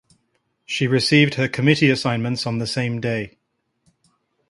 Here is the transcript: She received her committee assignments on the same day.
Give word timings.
She 0.65 0.87
received 0.87 1.35
her 1.35 1.47
committee 1.47 1.91
assignments 1.91 2.47
on 2.47 2.57
the 2.57 2.65
same 2.65 2.99
day. 2.99 3.37